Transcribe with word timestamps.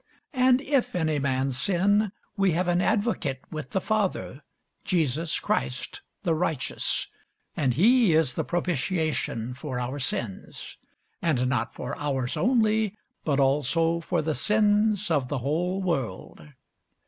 And 0.33 0.61
if 0.61 0.95
any 0.95 1.19
man 1.19 1.51
sin, 1.51 2.11
we 2.35 2.53
have 2.53 2.67
an 2.67 2.81
advocate 2.81 3.41
with 3.51 3.69
the 3.69 3.79
Father, 3.79 4.41
Jesus 4.83 5.39
Christ 5.39 6.01
the 6.23 6.33
righteous: 6.33 7.05
and 7.55 7.75
he 7.75 8.13
is 8.13 8.33
the 8.33 8.43
propitiation 8.43 9.53
for 9.53 9.77
our 9.79 9.99
sins: 9.99 10.77
and 11.21 11.47
not 11.47 11.75
for 11.75 11.95
ours 11.99 12.35
only, 12.35 12.97
but 13.23 13.39
also 13.39 13.99
for 13.99 14.23
the 14.23 14.33
sins 14.33 15.11
of 15.11 15.27
the 15.27 15.37
whole 15.37 15.83
world. 15.83 16.47